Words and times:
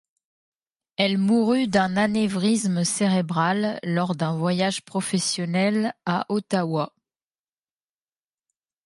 Elle 0.97 1.19
mourut 1.19 1.67
d'un 1.67 1.95
anévrisme 1.95 2.83
cérébral 2.83 3.79
lors 3.83 4.15
d'un 4.15 4.35
voyage 4.35 4.81
professionnel 4.83 5.93
à 6.07 6.25
Ottawa. 6.29 6.91